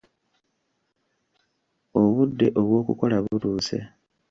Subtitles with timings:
[2.01, 3.77] Obudde obw'okukola butuuse